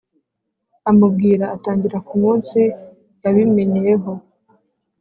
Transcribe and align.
amubwira 0.89 1.45
atangira 1.55 1.97
ku 2.07 2.13
munsi 2.23 2.59
yabimenyeyeho 3.23 4.11